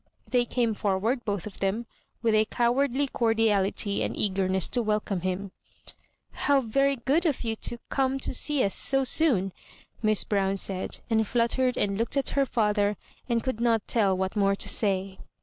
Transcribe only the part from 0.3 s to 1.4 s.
came forward,